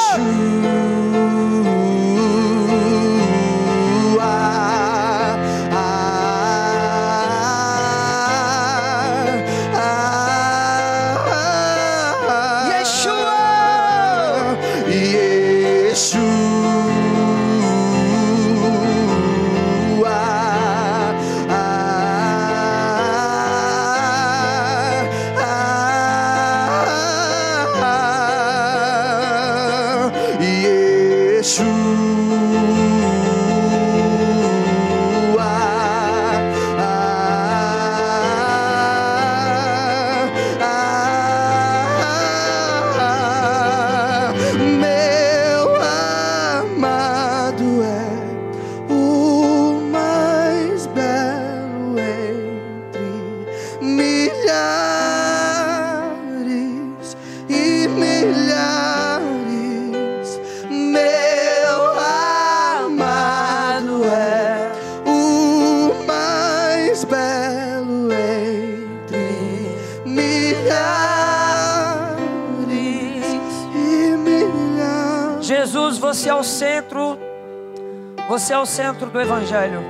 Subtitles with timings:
[78.39, 79.83] Você é o centro do Evangelho.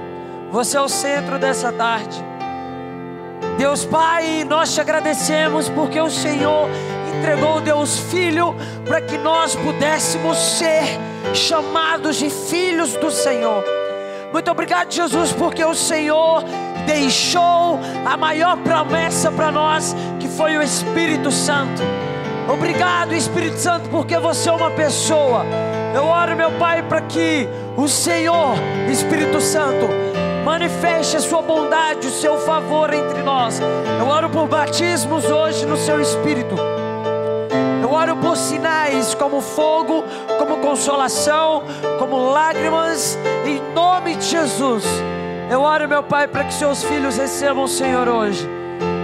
[0.52, 2.18] Você é o centro dessa tarde.
[3.60, 6.68] Deus Pai, nós te agradecemos porque o Senhor
[7.16, 8.56] entregou Deus Filho
[8.88, 10.82] para que nós pudéssemos ser
[11.32, 13.64] chamados de filhos do Senhor.
[14.34, 16.44] Muito obrigado, Jesus, porque o Senhor
[16.88, 21.84] deixou a maior promessa para nós, que foi o Espírito Santo.
[22.52, 25.46] Obrigado, Espírito Santo, porque você é uma pessoa.
[25.94, 28.56] Eu oro, meu Pai, para que o Senhor,
[28.92, 29.88] Espírito Santo,
[30.44, 33.60] manifeste a sua bondade, o seu favor entre nós.
[34.00, 36.56] Eu oro por batismos hoje no seu Espírito.
[37.82, 40.04] Eu oro por sinais como fogo,
[40.38, 41.64] como consolação,
[41.98, 44.84] como lágrimas, em nome de Jesus.
[45.50, 48.59] Eu oro, meu Pai, para que seus filhos recebam o Senhor hoje.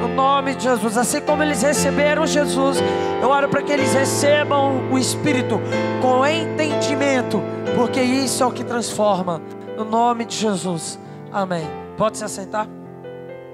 [0.05, 2.77] No nome de Jesus, assim como eles receberam Jesus,
[3.23, 5.59] eu oro para que eles recebam o Espírito
[5.99, 7.41] com entendimento,
[7.75, 9.41] porque isso é o que transforma.
[9.75, 10.99] No nome de Jesus,
[11.31, 11.65] amém.
[11.97, 12.67] Pode se assentar?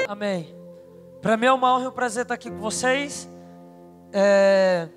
[0.09, 0.53] Amém.
[1.22, 3.29] Para mim é uma honra e um prazer estar aqui com vocês.
[4.11, 4.90] É...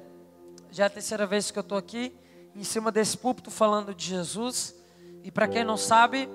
[0.72, 2.12] Já é a terceira vez que eu estou aqui,
[2.56, 4.74] em cima desse púlpito, falando de Jesus.
[5.22, 6.28] E para quem não sabe,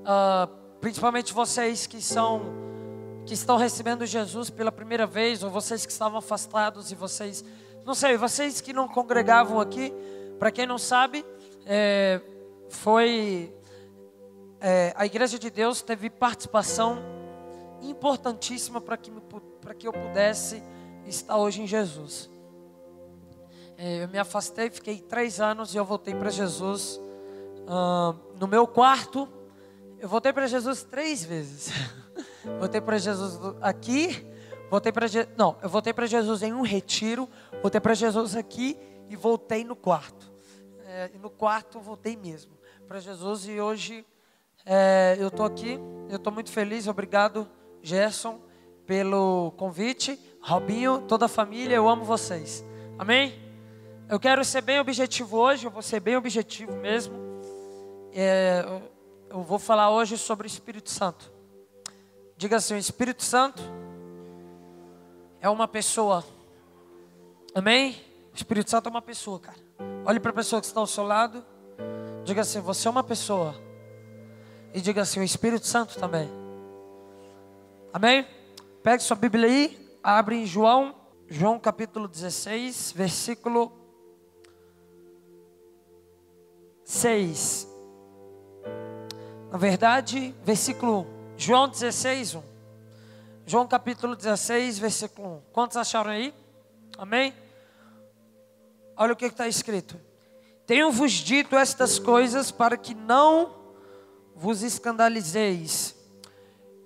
[0.00, 0.48] uh,
[0.80, 2.65] principalmente vocês que são
[3.26, 7.44] que estão recebendo Jesus pela primeira vez, ou vocês que estavam afastados e vocês,
[7.84, 9.92] não sei, vocês que não congregavam aqui,
[10.38, 11.26] para quem não sabe,
[11.66, 12.20] é,
[12.68, 13.52] foi
[14.60, 16.98] é, a Igreja de Deus teve participação
[17.82, 19.10] importantíssima para que,
[19.76, 20.62] que eu pudesse
[21.04, 22.30] estar hoje em Jesus.
[23.76, 27.00] É, eu me afastei, fiquei três anos e eu voltei para Jesus.
[27.68, 29.28] Uh, no meu quarto,
[29.98, 31.70] eu voltei para Jesus três vezes.
[32.58, 34.24] Voltei para Jesus aqui,
[34.70, 37.28] voltei para não, eu voltei para Jesus em um retiro,
[37.60, 40.32] voltei para Jesus aqui e voltei no quarto.
[40.86, 42.52] É, e no quarto voltei mesmo
[42.86, 44.06] para Jesus e hoje
[44.64, 47.48] é, eu estou aqui, eu estou muito feliz, obrigado
[47.82, 48.40] Gerson
[48.86, 52.64] pelo convite, Robinho, toda a família, eu amo vocês.
[52.96, 53.34] Amém?
[54.08, 57.14] Eu quero ser bem objetivo hoje, eu vou ser bem objetivo mesmo.
[58.12, 58.64] É,
[59.36, 61.30] eu vou falar hoje sobre o Espírito Santo.
[62.38, 63.62] Diga assim: o Espírito Santo
[65.42, 66.24] é uma pessoa.
[67.54, 67.96] Amém?
[68.32, 69.58] O Espírito Santo é uma pessoa, cara.
[70.06, 71.44] Olhe para a pessoa que está ao seu lado.
[72.24, 73.54] Diga assim: você é uma pessoa.
[74.72, 76.30] E diga assim: o Espírito Santo também.
[77.92, 78.26] Amém?
[78.82, 79.98] Pegue sua Bíblia aí.
[80.02, 80.94] Abre em João.
[81.28, 83.70] João capítulo 16, versículo
[86.84, 87.75] 6.
[89.50, 91.06] Na verdade, versículo 1.
[91.36, 92.42] João 16, 1.
[93.46, 95.40] João capítulo 16, versículo 1.
[95.52, 96.34] Quantos acharam aí?
[96.98, 97.32] Amém?
[98.96, 100.00] Olha o que está escrito.
[100.66, 103.54] Tenho-vos dito estas coisas para que não
[104.34, 105.94] vos escandalizeis.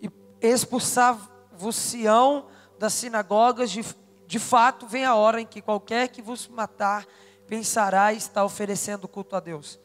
[0.03, 0.11] E
[0.43, 2.47] expulsar-vos-ão
[2.79, 3.71] das sinagogas.
[3.71, 3.83] De,
[4.27, 7.07] de fato, vem a hora em que qualquer que vos matar
[7.47, 9.81] pensará estar oferecendo culto a Deus.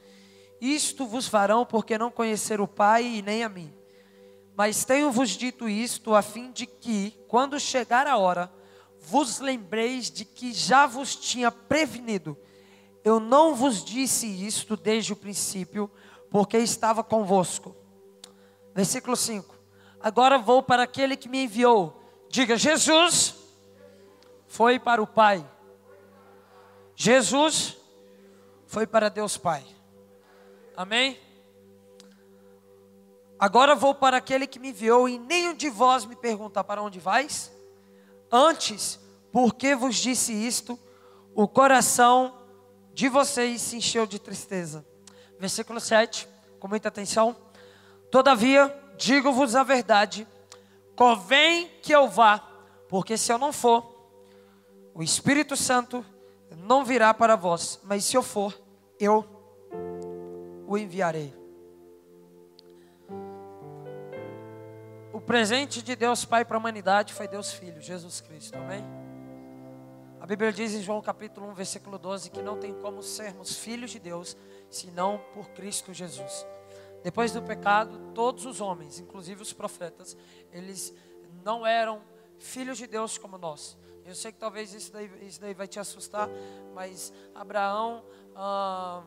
[0.59, 3.73] Isto vos farão porque não conhecer o Pai e nem a mim.
[4.55, 8.51] Mas tenho-vos dito isto a fim de que, quando chegar a hora,
[8.99, 12.37] vos lembreis de que já vos tinha prevenido.
[13.03, 15.91] Eu não vos disse isto desde o princípio,
[16.31, 17.75] porque estava convosco.
[18.73, 19.55] Versículo 5.
[19.99, 22.01] Agora vou para aquele que me enviou.
[22.29, 23.35] Diga, Jesus
[24.47, 25.45] foi para o Pai.
[26.95, 27.77] Jesus
[28.65, 29.74] foi para Deus Pai.
[30.77, 31.19] Amém?
[33.39, 36.99] Agora vou para aquele que me enviou, e nenhum de vós me pergunta para onde
[36.99, 37.51] vais?
[38.31, 38.99] Antes,
[39.31, 40.79] porque vos disse isto,
[41.33, 42.33] o coração
[42.93, 44.85] de vocês se encheu de tristeza.
[45.37, 46.27] Versículo 7,
[46.59, 47.35] com muita atenção.
[48.09, 50.27] Todavia, digo-vos a verdade,
[50.95, 52.39] convém que eu vá,
[52.87, 53.93] porque se eu não for,
[54.93, 56.05] o Espírito Santo
[56.57, 58.57] não virá para vós, mas se eu for,
[58.97, 59.34] eu
[60.67, 61.33] o enviarei.
[65.13, 68.83] O presente de Deus Pai para a humanidade foi Deus Filho, Jesus Cristo, amém?
[70.19, 73.91] A Bíblia diz em João capítulo 1, versículo 12, que não tem como sermos filhos
[73.91, 74.35] de Deus,
[74.69, 76.45] senão por Cristo Jesus.
[77.03, 80.17] Depois do pecado, todos os homens, inclusive os profetas,
[80.51, 80.91] eles
[81.43, 82.01] não eram
[82.39, 83.77] filhos de Deus como nós.
[84.03, 86.27] Eu sei que talvez isso daí, isso daí vai te assustar,
[86.73, 88.03] mas Abraão,
[88.35, 89.03] ah,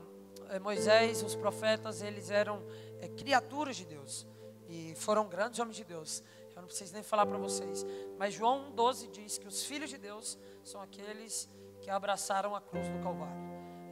[0.61, 2.63] Moisés, os profetas, eles eram
[3.01, 4.27] é, criaturas de Deus
[4.69, 6.23] e foram grandes homens de Deus.
[6.55, 7.85] Eu não preciso nem falar para vocês,
[8.19, 11.49] mas João 1,12 diz que os filhos de Deus são aqueles
[11.81, 13.37] que abraçaram a cruz do Calvário.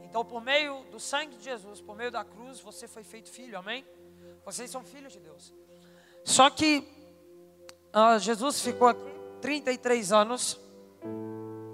[0.03, 3.57] Então, por meio do sangue de Jesus, por meio da cruz, você foi feito filho,
[3.57, 3.85] amém?
[4.45, 5.53] Vocês são filhos de Deus.
[6.23, 6.87] Só que
[8.19, 9.01] Jesus ficou aqui
[9.41, 10.59] 33 anos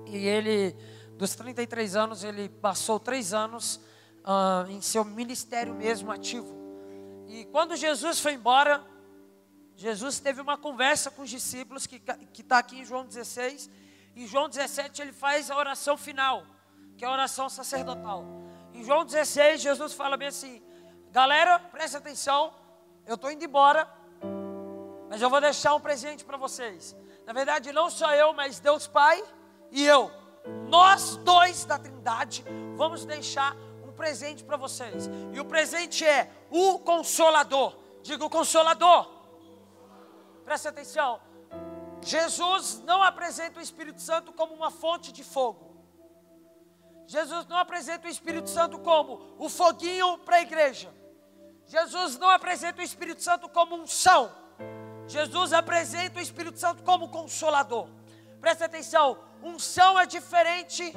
[0.07, 0.75] e ele,
[1.17, 3.79] dos 33 anos, ele passou três anos
[4.23, 6.53] uh, em seu ministério mesmo ativo.
[7.27, 8.83] E quando Jesus foi embora,
[9.75, 12.01] Jesus teve uma conversa com os discípulos, que
[12.39, 13.69] está aqui em João 16.
[14.15, 16.45] Em João 17, ele faz a oração final,
[16.97, 18.23] que é a oração sacerdotal.
[18.73, 20.61] Em João 16, Jesus fala bem assim:
[21.11, 22.53] Galera, presta atenção,
[23.05, 23.87] eu estou indo embora,
[25.09, 26.95] mas eu vou deixar um presente para vocês.
[27.25, 29.23] Na verdade, não só eu, mas Deus Pai
[29.71, 30.11] e eu,
[30.67, 32.43] nós dois da Trindade,
[32.75, 33.55] vamos deixar
[33.93, 35.09] presente para vocês.
[35.31, 37.75] E o presente é o Consolador.
[38.01, 39.09] Diga o Consolador.
[40.43, 41.21] Presta atenção.
[42.01, 45.73] Jesus não apresenta o Espírito Santo como uma fonte de fogo.
[47.07, 50.93] Jesus não apresenta o Espírito Santo como o foguinho para a igreja.
[51.65, 54.31] Jesus não apresenta o Espírito Santo como um são.
[55.07, 57.87] Jesus apresenta o Espírito Santo como consolador.
[58.39, 60.93] Presta atenção, unção é diferente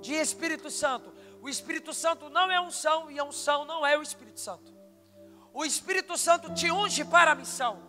[0.00, 1.11] de Espírito Santo.
[1.42, 4.72] O Espírito Santo não é unção e a unção não é o Espírito Santo.
[5.52, 7.82] O Espírito Santo te unge para a missão,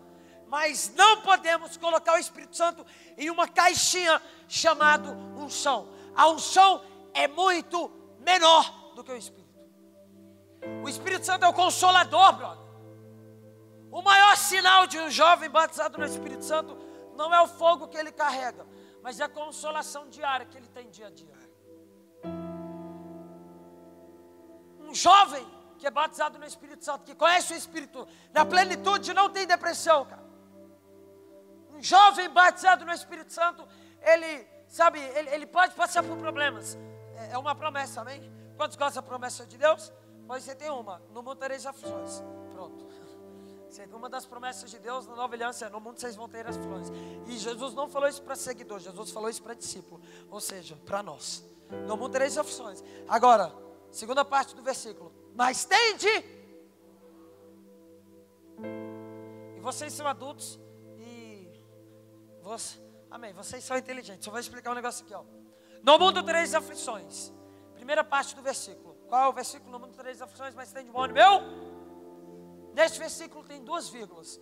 [0.48, 2.84] mas não podemos colocar o Espírito Santo
[3.16, 5.88] em uma caixinha chamado unção.
[6.16, 6.84] A unção
[7.14, 7.92] é muito
[8.22, 9.54] menor do que o Espírito.
[10.84, 12.66] O Espírito Santo é o consolador, brother.
[13.92, 16.76] O maior sinal de um jovem batizado no Espírito Santo
[17.16, 18.66] não é o fogo que ele carrega,
[19.04, 21.53] mas é a consolação diária que ele tem dia a dia.
[24.94, 25.44] Um jovem
[25.80, 30.06] que é batizado no Espírito Santo, que conhece o Espírito na plenitude, não tem depressão,
[30.06, 30.24] cara.
[31.72, 33.68] Um jovem batizado no Espírito Santo,
[34.04, 36.78] ele, sabe, ele, ele pode passar por problemas.
[37.16, 38.31] É, é uma promessa, amém?
[38.56, 39.92] Quantos gostam da promessa de Deus?
[40.28, 42.22] Pois você tem uma, no mundo tereis aflições.
[42.51, 42.86] Pronto.
[43.92, 46.56] Uma das promessas de Deus na nova aliança é: no mundo vocês vão ter as
[46.56, 46.92] flores.
[47.25, 51.01] E Jesus não falou isso para seguidor, Jesus falou isso para discípulo, ou seja, para
[51.01, 51.44] nós.
[51.88, 52.84] No mundo tereis aflições.
[53.08, 53.51] Agora,
[53.94, 56.10] segunda parte do versículo: Mas tende.
[59.56, 60.60] E vocês são adultos
[60.98, 61.50] e.
[62.42, 62.78] Você,
[63.10, 63.32] amém.
[63.34, 64.28] Vocês são inteligentes.
[64.28, 65.24] Eu vou explicar um negócio aqui, ó.
[65.82, 67.32] No mundo tereis aflições.
[67.76, 68.96] Primeira parte do versículo.
[69.08, 69.72] Qual é o versículo?
[69.72, 71.74] No mundo tereis aflições, mas tem de bom meu
[72.74, 74.40] Neste versículo tem duas vírgulas.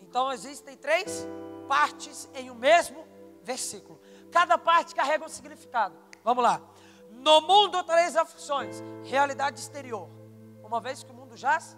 [0.00, 1.26] Então existem três
[1.68, 3.06] partes em um mesmo
[3.42, 4.00] versículo.
[4.30, 5.96] Cada parte carrega um significado.
[6.22, 6.62] Vamos lá.
[7.26, 8.80] No mundo três aflições.
[9.02, 10.08] Realidade exterior.
[10.62, 11.76] Uma vez que o mundo jaz,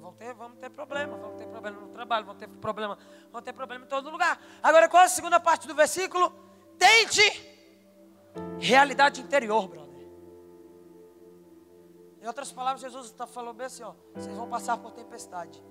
[0.00, 2.98] vão ter, vamos ter problema, vamos ter problema no trabalho, vamos ter problema,
[3.30, 4.40] vamos ter problema em todo lugar.
[4.60, 6.32] Agora qual é a segunda parte do versículo?
[6.76, 7.22] Tente
[8.58, 10.08] realidade interior, brother.
[12.20, 15.62] Em outras palavras, Jesus está falando bem assim: ó, vocês vão passar por tempestade.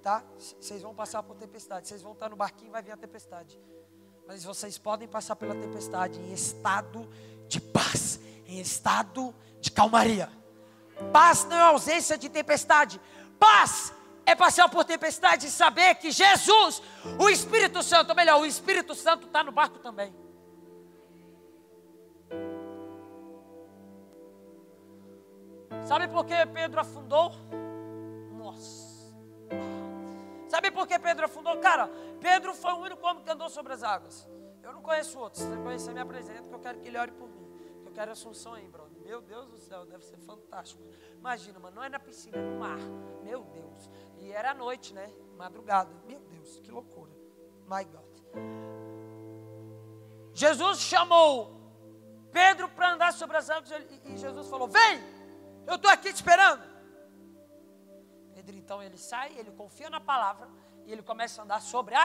[0.00, 0.24] Tá?
[0.38, 1.88] Vocês vão passar por tempestade.
[1.88, 3.60] Vocês vão estar no barquinho e vai vir a tempestade.
[4.26, 7.08] Mas vocês podem passar pela tempestade em estado
[7.46, 10.28] de paz, em estado de calmaria.
[11.12, 13.00] Paz não é ausência de tempestade.
[13.38, 13.92] Paz
[14.24, 16.82] é passar por tempestade e saber que Jesus,
[17.18, 20.12] o Espírito Santo, ou melhor, o Espírito Santo está no barco também.
[25.84, 27.30] Sabe por que Pedro afundou?
[28.36, 29.14] Nossa.
[30.56, 31.54] Sabe por que Pedro afundou?
[31.58, 31.86] Cara,
[32.18, 34.26] Pedro foi o único homem que andou sobre as águas.
[34.62, 35.42] Eu não conheço outros.
[35.42, 37.46] Se você conhecer, me apresenta, que eu quero que ele ore por mim.
[37.84, 38.98] Eu quero Assunção aí, brother.
[39.02, 40.82] Meu Deus do céu, deve ser fantástico.
[41.18, 42.78] Imagina, mano, não é na piscina, é no mar.
[43.22, 43.90] Meu Deus.
[44.16, 45.12] E era à noite, né?
[45.36, 45.94] Madrugada.
[46.06, 47.12] Meu Deus, que loucura.
[47.68, 48.16] My God.
[50.32, 51.54] Jesus chamou
[52.32, 53.70] Pedro para andar sobre as águas
[54.06, 55.04] e Jesus falou: Vem,
[55.66, 56.75] eu estou aqui te esperando.
[58.66, 60.48] Então ele sai, ele confia na palavra
[60.84, 62.04] e ele começa a andar sobre a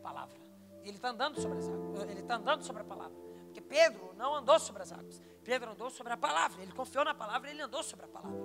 [0.00, 0.38] palavra.
[0.84, 3.18] Ele está andando sobre as águas, ele está andando sobre a palavra.
[3.46, 6.62] Porque Pedro não andou sobre as águas, Pedro andou sobre a palavra.
[6.62, 8.38] Ele confiou na palavra, ele andou sobre a palavra.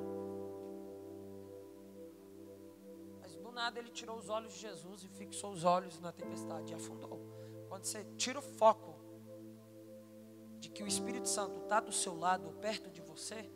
[3.21, 6.71] Mas do nada ele tirou os olhos de Jesus e fixou os olhos na tempestade
[6.71, 7.19] e afundou.
[7.69, 8.95] Quando você tira o foco
[10.59, 13.47] de que o Espírito Santo está do seu lado, perto de você,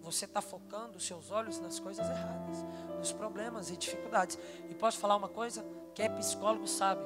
[0.00, 2.64] você está focando os seus olhos nas coisas erradas,
[2.98, 4.38] nos problemas e dificuldades.
[4.68, 5.64] E posso falar uma coisa?
[5.94, 7.02] Quem é psicólogo sabe: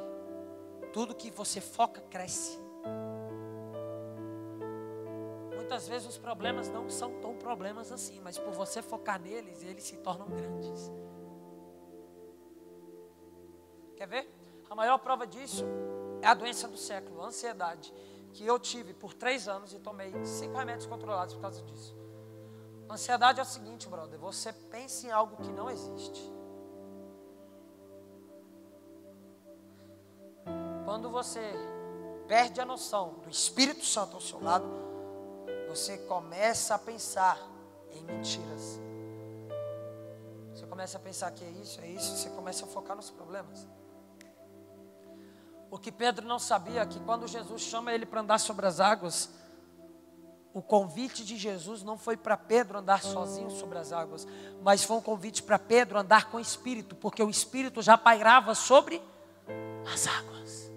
[0.93, 2.59] tudo que você foca cresce.
[5.55, 9.83] Muitas vezes os problemas não são tão problemas assim, mas por você focar neles, eles
[9.83, 10.93] se tornam grandes.
[13.97, 14.29] Quer ver?
[14.69, 15.65] A maior prova disso
[16.21, 17.93] é a doença do século, a ansiedade
[18.35, 22.04] que eu tive por três anos e tomei cinco remédios controlados por causa disso.
[22.95, 26.33] Ansiedade é o seguinte, brother: você pensa em algo que não existe.
[30.85, 31.43] Quando você
[32.29, 34.65] perde a noção do Espírito Santo ao seu lado,
[35.69, 37.37] você começa a pensar
[37.91, 38.81] em mentiras.
[40.55, 43.67] Você começa a pensar que é isso, é isso, você começa a focar nos problemas.
[45.69, 48.79] O que Pedro não sabia é que quando Jesus chama ele para andar sobre as
[48.79, 49.31] águas,
[50.55, 54.25] o convite de Jesus não foi para Pedro andar sozinho sobre as águas,
[54.63, 58.55] mas foi um convite para Pedro andar com o Espírito, porque o Espírito já pairava
[58.55, 59.03] sobre
[59.93, 60.71] as águas.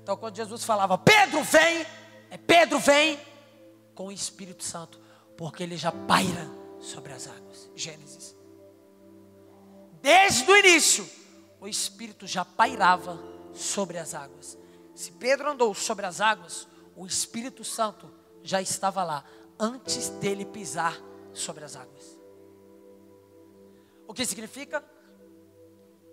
[0.00, 1.84] Então, quando Jesus falava, Pedro vem,
[2.30, 3.18] é Pedro vem
[3.96, 5.00] com o Espírito Santo,
[5.36, 7.68] porque ele já paira sobre as águas.
[7.74, 8.36] Gênesis.
[10.00, 11.04] Desde o início,
[11.60, 13.20] o Espírito já pairava
[13.52, 14.56] sobre as águas.
[14.94, 18.08] Se Pedro andou sobre as águas, o Espírito Santo
[18.46, 19.24] já estava lá
[19.58, 20.96] antes dele pisar
[21.32, 22.18] sobre as águas.
[24.06, 24.84] O que significa?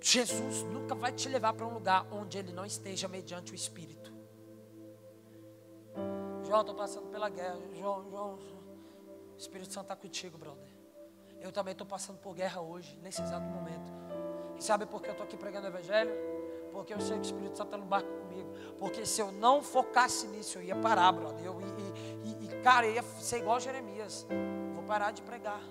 [0.02, 4.12] Jesus nunca vai te levar para um lugar onde ele não esteja mediante o Espírito.
[6.46, 7.58] João, estou passando pela guerra.
[7.74, 10.74] João, João, o Espírito Santo está contigo, brother.
[11.40, 13.92] Eu também estou passando por guerra hoje, nesse exato momento.
[14.58, 16.12] E sabe por que eu estou aqui pregando o Evangelho?
[16.72, 18.50] Porque eu sei que o Espírito Santo está no barco comigo.
[18.80, 21.46] Porque se eu não focasse nisso, eu ia parar, brother.
[21.46, 22.13] Eu, e,
[22.64, 24.26] cara, eu ia ser igual Jeremias.
[24.74, 25.62] Vou parar de pregar.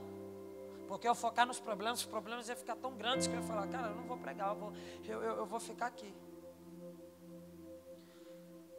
[0.87, 3.67] Porque eu focar nos problemas, os problemas iam ficar tão grandes que eu ia falar,
[3.67, 4.73] cara, eu não vou pregar, eu vou,
[5.05, 6.15] eu, eu, eu vou ficar aqui.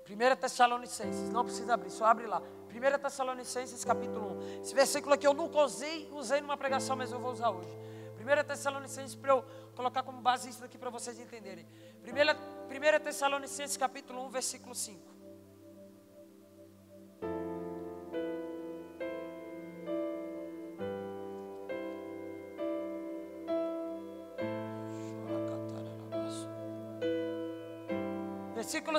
[0.08, 2.40] 1 Tessalonicenses, não precisa abrir, só abre lá.
[2.70, 4.62] 1 Tessalonicenses capítulo 1.
[4.62, 7.76] Esse versículo aqui eu nunca usei, usei numa pregação, mas eu vou usar hoje.
[8.20, 9.44] 1 Tessalonicenses, para eu
[9.76, 11.66] colocar como base isso aqui para vocês entenderem.
[12.04, 15.13] 1 Tessalonicenses capítulo 1, versículo 5.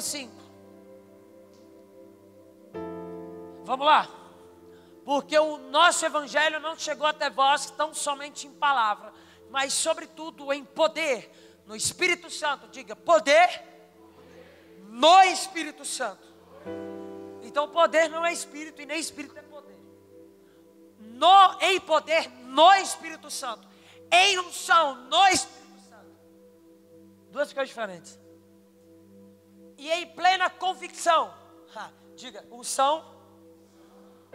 [0.05, 0.33] 5.
[3.65, 4.25] Vamos lá
[5.05, 9.13] porque o nosso evangelho não chegou até vós tão somente em palavra,
[9.51, 11.31] mas sobretudo em poder,
[11.67, 12.69] no Espírito Santo.
[12.69, 13.63] Diga, poder
[14.89, 16.27] no Espírito Santo.
[17.43, 19.77] Então, poder não é espírito e nem espírito é poder.
[20.99, 23.69] No em poder no Espírito Santo.
[24.11, 26.09] Em unção no Espírito Santo.
[27.31, 28.19] Duas coisas diferentes.
[29.85, 31.35] E em plena convicção.
[31.77, 33.05] Ha, diga, unção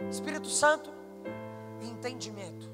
[0.08, 0.92] Espírito Santo,
[1.82, 2.70] entendimento.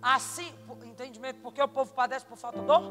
[0.00, 0.54] Assim,
[0.84, 2.84] entendimento, porque o povo padece por falta de dor?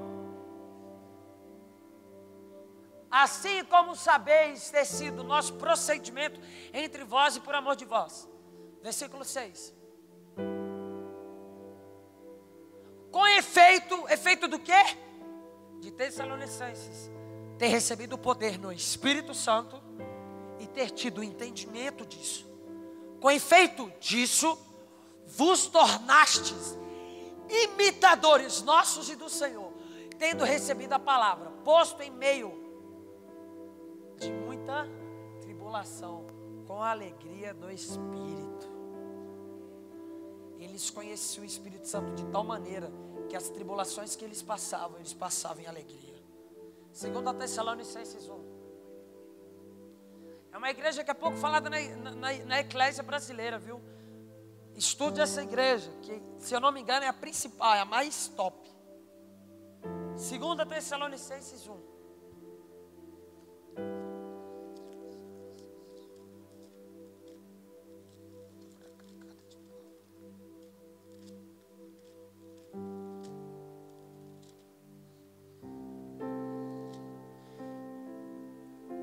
[3.09, 6.37] Assim como sabeis ter sido nosso procedimento
[6.73, 8.27] entre vós e por amor de vós.
[8.83, 9.73] Versículo 6.
[13.09, 14.83] Com efeito, efeito do quê?
[15.79, 17.18] De Tessalonicenses.
[17.59, 19.79] Ter recebido o poder no Espírito Santo
[20.59, 22.47] e ter tido o entendimento disso.
[23.19, 24.57] Com efeito disso,
[25.27, 26.77] vos tornastes
[27.49, 29.73] imitadores nossos e do Senhor,
[30.17, 32.53] tendo recebido a palavra, posto em meio
[34.17, 34.87] de muita
[35.41, 36.25] tribulação,
[36.67, 38.69] com a alegria do Espírito.
[40.59, 42.91] Eles conheciam o Espírito Santo de tal maneira
[43.27, 46.18] que as tribulações que eles passavam, eles passavam em alegria.
[46.99, 48.33] Segundo a Tessalonicenses 1.
[50.51, 51.79] É uma igreja que é pouco falada na,
[52.13, 53.81] na, na eclésia brasileira, viu?
[54.75, 58.27] Estude essa igreja, que se eu não me engano é a principal, é a mais
[58.27, 58.69] top.
[60.17, 61.98] Segunda Tessalonicenses 1.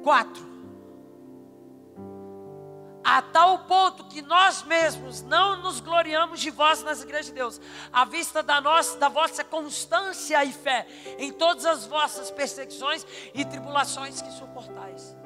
[0.06, 0.46] Quatro.
[3.02, 7.60] A tal ponto que nós mesmos não nos gloriamos de vós nas igrejas de Deus,
[7.92, 10.86] à vista da nossa, da vossa constância e fé
[11.18, 15.16] em todas as vossas perseguições e tribulações que suportais.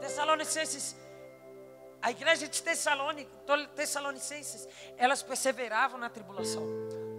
[0.00, 0.96] Tessalonicenses,
[2.02, 2.60] a igreja de
[3.76, 6.66] Tessalonicenses, elas perseveravam na tribulação.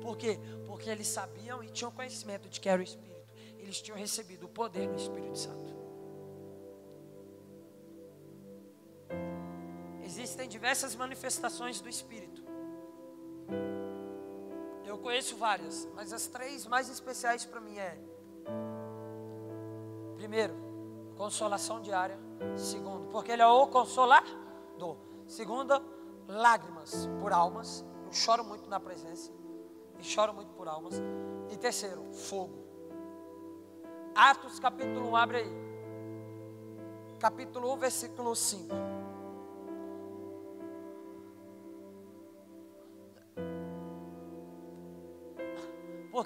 [0.01, 0.37] Por quê?
[0.67, 3.33] Porque eles sabiam e tinham conhecimento de que era o Espírito.
[3.57, 5.78] Eles tinham recebido o poder do Espírito Santo.
[10.19, 12.43] Existem diversas manifestações do Espírito.
[14.83, 17.97] Eu conheço várias, mas as três mais especiais para mim é:
[20.17, 20.53] primeiro,
[21.15, 22.19] consolação diária.
[22.57, 24.97] Segundo, porque Ele é o consolador.
[25.25, 25.81] Segunda,
[26.27, 27.85] lágrimas por almas.
[28.05, 29.31] Eu choro muito na presença
[29.99, 30.95] e choro muito por almas.
[31.49, 32.59] E terceiro, fogo.
[34.13, 35.51] Atos capítulo 1, abre aí.
[37.19, 38.99] Capítulo 1, versículo 5.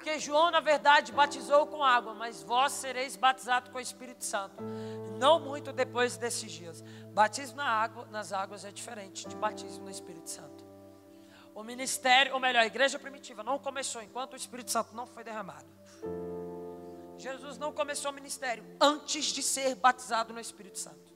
[0.04, 4.62] Porque João, na verdade, batizou com água, mas vós sereis batizados com o Espírito Santo.
[5.18, 6.82] Não muito depois desses dias.
[7.14, 10.62] Batismo na água, nas águas é diferente de batismo no Espírito Santo.
[11.54, 15.24] O ministério, ou melhor, a igreja primitiva não começou enquanto o Espírito Santo não foi
[15.24, 15.64] derramado.
[17.16, 21.14] Jesus não começou o ministério antes de ser batizado no Espírito Santo.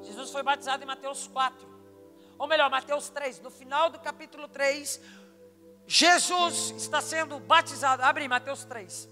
[0.00, 1.72] Jesus foi batizado em Mateus 4.
[2.38, 3.40] Ou melhor, Mateus 3.
[3.40, 5.00] No final do capítulo 3,
[5.86, 8.02] Jesus está sendo batizado.
[8.02, 9.10] Abre Mateus 3.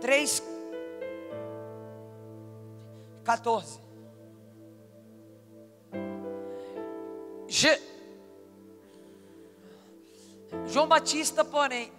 [0.00, 0.42] Três,
[3.24, 3.80] 14.
[7.48, 7.80] Je,
[10.76, 11.90] João Batista, porém,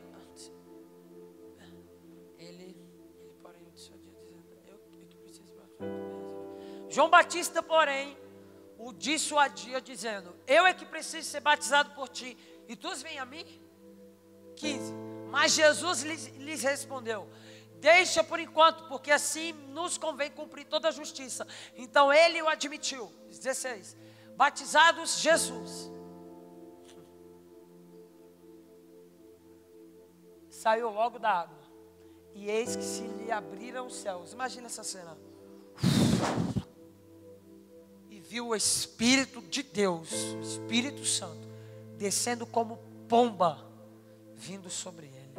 [2.38, 2.78] ele, ele
[3.42, 3.74] porém,
[4.68, 5.42] eu, eu que preciso
[6.88, 8.16] João Batista, porém,
[8.78, 12.38] o dissuadia dizendo: Eu é que preciso ser batizado por ti,
[12.68, 13.44] e tu vem a mim?
[14.58, 14.94] 15.
[15.32, 17.28] Mas Jesus lhes, lhes respondeu:
[17.78, 21.48] Deixa por enquanto, porque assim nos convém cumprir toda a justiça.
[21.76, 23.12] Então ele o admitiu.
[23.28, 23.98] 16.
[24.36, 25.97] Batizados Jesus
[30.58, 31.56] saiu logo da água.
[32.34, 34.34] E eis que se lhe abriram os céus.
[34.34, 35.16] Imagina essa cena.
[38.10, 41.48] E viu o Espírito de Deus, o Espírito Santo,
[41.98, 43.64] descendo como pomba,
[44.34, 45.36] vindo sobre ele.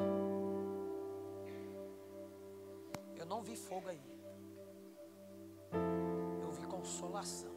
[3.17, 4.01] Eu não vi fogo aí.
[6.43, 7.51] Eu vi consolação.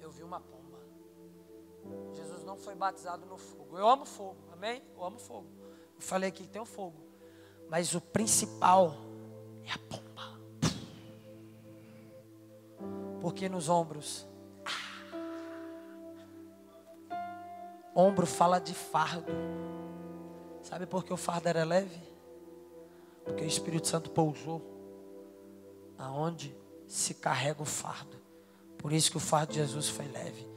[0.00, 0.85] Eu vi uma pomba.
[2.14, 3.76] Jesus não foi batizado no fogo.
[3.78, 4.82] Eu amo fogo, amém?
[4.96, 5.46] Eu amo fogo.
[5.94, 6.96] Eu falei que tem o fogo.
[7.68, 8.94] Mas o principal
[9.64, 10.38] é a pomba.
[13.20, 14.26] Porque nos ombros.
[14.64, 14.70] Ah,
[17.94, 19.32] ombro fala de fardo.
[20.62, 22.00] Sabe por que o fardo era leve?
[23.24, 24.62] Porque o Espírito Santo pousou
[25.98, 28.16] aonde se carrega o fardo.
[28.78, 30.56] Por isso que o fardo de Jesus foi leve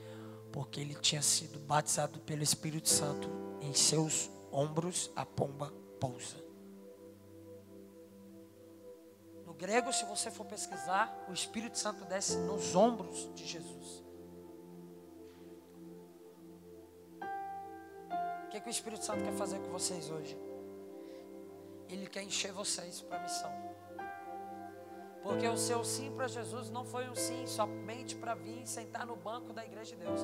[0.51, 3.29] porque ele tinha sido batizado pelo Espírito Santo.
[3.61, 6.37] Em seus ombros a pomba pousa.
[9.45, 14.03] No grego, se você for pesquisar, o Espírito Santo desce nos ombros de Jesus.
[18.45, 20.37] O que, que o Espírito Santo quer fazer com vocês hoje?
[21.87, 23.68] Ele quer encher vocês para a missão.
[25.23, 29.15] Porque o seu sim para Jesus não foi um sim somente para vir sentar no
[29.15, 30.21] banco da igreja de Deus,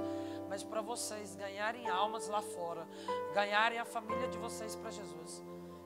[0.48, 2.88] mas para vocês ganharem almas lá fora,
[3.34, 5.44] ganharem a família de vocês para Jesus.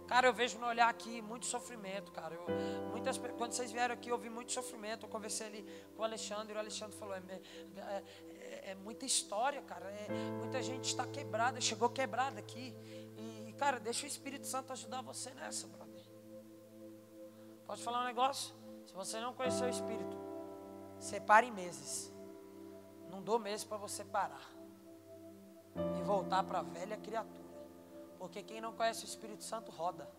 [0.09, 2.33] Cara, eu vejo no olhar aqui muito sofrimento, cara.
[2.33, 2.43] Eu,
[2.89, 5.05] muitas, quando vocês vieram aqui, eu vi muito sofrimento.
[5.05, 9.05] Eu conversei ali com o Alexandre, e o Alexandre falou: é, é, é, é muita
[9.05, 9.85] história, cara.
[9.85, 10.07] É,
[10.39, 12.75] muita gente está quebrada, chegou quebrada aqui.
[13.47, 16.03] E, cara, deixa o Espírito Santo ajudar você nessa, brother.
[17.67, 18.58] Pode falar um negócio?
[18.89, 20.17] Se você não conheceu o Espírito,
[20.97, 22.11] separe meses.
[23.07, 24.49] Não dou meses para você parar
[25.99, 27.53] e voltar para a velha criatura.
[28.17, 30.09] Porque quem não conhece o Espírito Santo roda.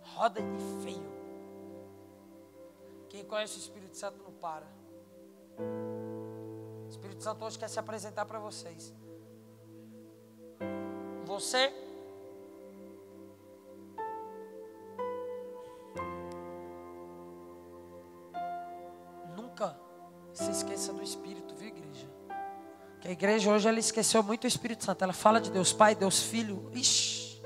[0.00, 1.12] Roda e feio.
[3.10, 4.66] Quem conhece o Espírito Santo não para.
[5.58, 8.94] O Espírito Santo hoje quer se apresentar para vocês.
[11.26, 11.68] Você
[21.00, 22.06] do Espírito, viu, igreja?
[23.00, 25.02] Que a igreja hoje ela esqueceu muito o Espírito Santo.
[25.02, 26.70] Ela fala de Deus Pai, Deus Filho.
[26.74, 27.42] Ixi,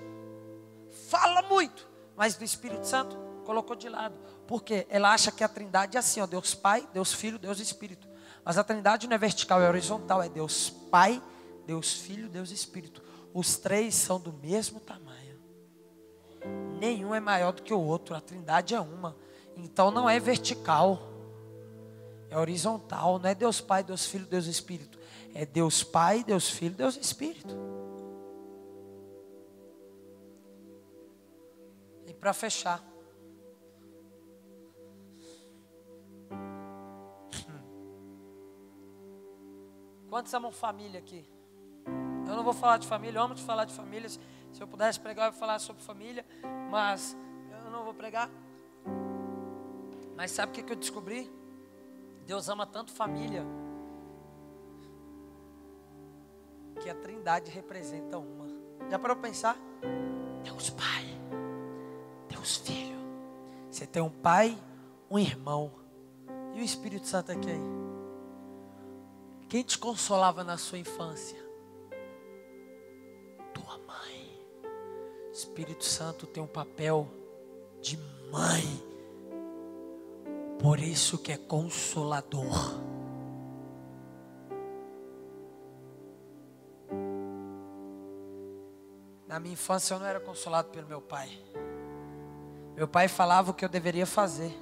[1.09, 4.17] fala muito, mas do Espírito Santo colocou de lado.
[4.49, 8.09] Porque ela acha que a Trindade é assim, ó, Deus Pai, Deus Filho, Deus Espírito.
[8.45, 11.23] Mas a Trindade não é vertical, é horizontal, é Deus Pai,
[11.65, 13.03] Deus Filho, Deus Espírito.
[13.33, 15.39] Os três são do mesmo tamanho.
[16.81, 18.17] Nenhum é maior do que o outro.
[18.17, 19.17] A Trindade é uma.
[19.57, 21.14] Então não é vertical.
[22.35, 24.99] É horizontal, não é Deus Pai, Deus Filho, Deus Espírito.
[25.33, 27.57] É Deus Pai, Deus Filho, Deus Espírito.
[32.09, 32.85] E para fechar,
[40.11, 41.25] Quantos amam família aqui?
[42.27, 44.09] Eu não vou falar de família, eu amo de falar de família.
[44.09, 46.27] Se eu pudesse pregar, eu ia falar sobre família,
[46.69, 47.17] mas
[47.65, 48.29] eu não vou pregar.
[50.17, 51.44] Mas sabe o que eu descobri?
[52.27, 53.45] Deus ama tanto família
[56.81, 58.47] que a Trindade representa uma.
[58.91, 59.57] Já para pensar?
[60.43, 61.05] Deus Pai,
[62.29, 62.99] Deus Filho.
[63.71, 64.57] Você tem um pai,
[65.11, 65.71] um irmão.
[66.55, 67.61] E o Espírito Santo aqui aí?
[69.49, 71.39] Quem te consolava na sua infância?
[73.53, 74.47] Tua mãe.
[75.33, 77.09] Espírito Santo tem um papel
[77.81, 77.97] de
[78.31, 78.94] mãe.
[80.65, 82.73] Por isso que é consolador.
[89.29, 91.29] Na minha infância eu não era consolado pelo meu pai.
[92.75, 94.59] Meu pai falava o que eu deveria fazer.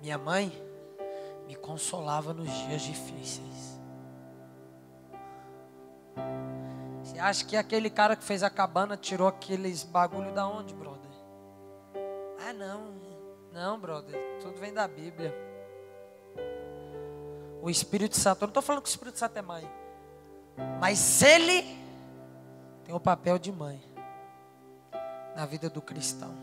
[0.00, 0.52] Minha mãe
[1.48, 3.80] me consolava nos dias difíceis.
[7.02, 11.10] Você acha que aquele cara que fez a cabana tirou aqueles bagulho da onde, brother?
[12.46, 13.19] Ah, não.
[13.52, 14.16] Não, brother.
[14.40, 15.34] Tudo vem da Bíblia.
[17.62, 19.70] O Espírito Santo, eu não estou falando que o Espírito Santo é mãe.
[20.80, 21.62] Mas ele
[22.84, 23.82] tem o papel de mãe
[25.36, 26.34] na vida do cristão.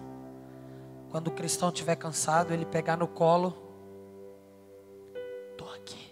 [1.10, 3.68] Quando o cristão estiver cansado, ele pegar no colo
[5.88, 6.12] aqui.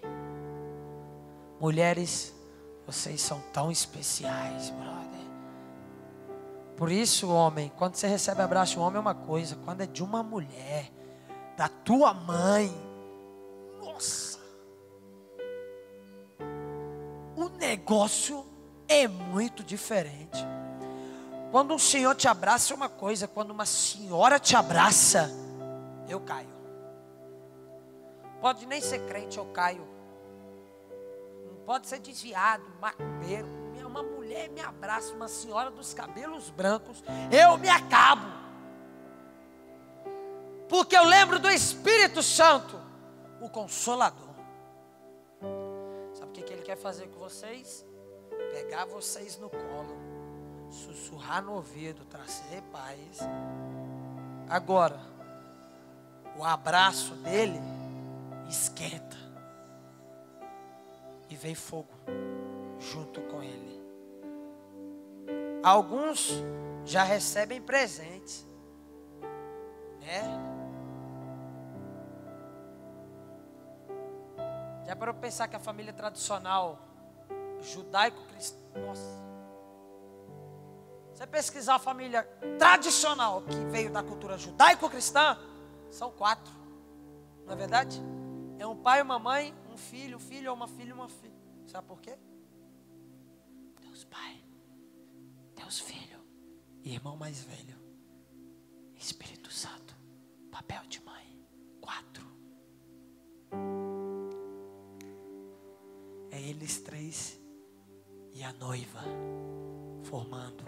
[1.60, 2.34] Mulheres,
[2.86, 4.95] vocês são tão especiais, brother.
[6.78, 9.86] Por isso, homem, quando você recebe abraço de um homem é uma coisa, quando é
[9.86, 10.92] de uma mulher,
[11.56, 12.74] da tua mãe,
[13.82, 14.40] nossa,
[17.38, 18.46] o negócio
[18.88, 20.46] é muito diferente.
[21.50, 25.32] Quando um senhor te abraça é uma coisa, quando uma senhora te abraça,
[26.10, 26.54] eu caio.
[28.42, 29.88] Pode nem ser crente, eu caio.
[31.48, 33.65] Não pode ser desviado, macumbeiro.
[33.96, 38.28] Uma mulher me abraça, uma senhora dos cabelos brancos, eu me acabo.
[40.68, 42.78] Porque eu lembro do Espírito Santo,
[43.40, 44.36] o Consolador.
[46.14, 47.86] Sabe o que, ele quer fazer com vocês?
[48.52, 49.98] Pegar vocês no colo,
[50.70, 53.20] sussurrar no ouvido, trazer paz.
[54.50, 55.00] Agora,
[56.38, 57.62] o abraço dele
[58.50, 59.16] esquenta
[61.30, 61.96] e vem fogo
[62.78, 63.85] junto com ele.
[65.66, 66.32] Alguns
[66.86, 68.46] já recebem presentes,
[70.00, 70.22] né?
[74.86, 76.78] Já para pensar que a família tradicional
[77.62, 79.26] judaico-cristã, nossa.
[81.12, 82.22] Você pesquisar a família
[82.60, 85.36] tradicional que veio da cultura judaico-cristã,
[85.90, 86.54] são quatro,
[87.44, 88.00] não é verdade?
[88.60, 91.34] É um pai, uma mãe, um filho, um filho uma filha uma filha.
[91.66, 92.16] Sabe por quê?
[93.82, 94.45] Deus Pai,
[95.66, 96.20] Deus Filho
[96.84, 97.76] e irmão mais velho.
[98.96, 99.96] Espírito Santo,
[100.52, 101.44] papel de mãe.
[101.82, 102.24] Quatro.
[106.30, 107.40] É eles três
[108.32, 109.02] e a noiva
[110.04, 110.64] formando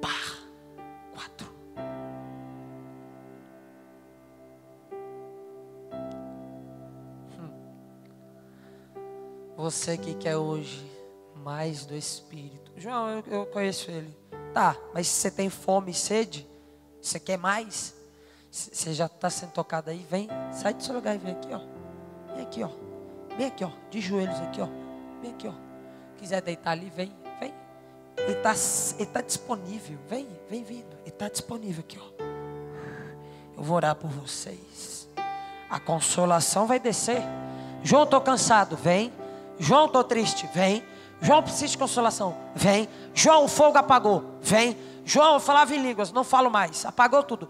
[0.00, 0.48] par.
[1.12, 1.52] Quatro.
[9.56, 10.88] Você que quer hoje
[11.34, 12.70] mais do Espírito.
[12.76, 14.27] João, eu, eu conheço ele.
[14.52, 16.48] Tá, mas se você tem fome e sede,
[17.00, 17.94] você quer mais?
[18.50, 20.04] Você já está sendo tocado aí?
[20.10, 21.60] Vem, sai do seu lugar e vem aqui, ó.
[22.34, 22.70] Vem aqui, ó.
[23.36, 23.70] Vem aqui, ó.
[23.90, 24.68] De joelhos aqui, ó.
[25.20, 25.52] Vem aqui, ó.
[26.16, 27.54] Quiser deitar ali, vem, vem.
[28.16, 28.54] Ele está
[28.98, 29.98] ele tá disponível.
[30.08, 30.96] Vem, vem vindo.
[31.00, 32.24] Ele está disponível aqui, ó.
[33.56, 35.08] Eu vou orar por vocês.
[35.68, 37.22] A consolação vai descer.
[37.82, 38.76] João, estou cansado.
[38.76, 39.12] Vem.
[39.58, 40.48] João, estou triste.
[40.54, 40.82] Vem.
[41.20, 42.36] João, preciso de consolação.
[42.54, 42.88] Vem.
[43.14, 44.24] João, o fogo apagou.
[44.40, 44.76] Vem.
[45.04, 46.12] João, eu falava em línguas.
[46.12, 46.84] Não falo mais.
[46.84, 47.48] Apagou tudo.